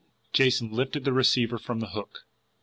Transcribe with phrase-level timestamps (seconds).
[0.33, 2.25] Jason lifted the receiver from the hook.